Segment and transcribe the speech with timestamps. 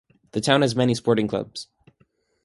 [0.31, 1.67] The town has many sporting clubs.